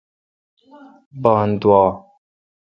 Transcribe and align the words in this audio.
بان 1.21 1.49
دووا۔ 1.61 1.83